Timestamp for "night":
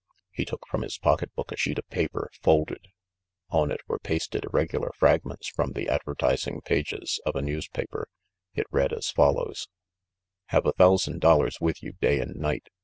12.35-12.65